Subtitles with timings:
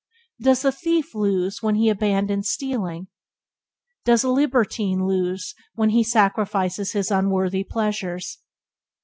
[0.39, 3.05] Does the thief lose when he abandons stealing?
[4.03, 8.39] Does the libertine lose when he sacrifices his unworthy pleasures?